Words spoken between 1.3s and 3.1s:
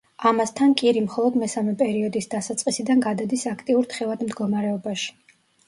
მესამე პერიოდის დასაწყისიდან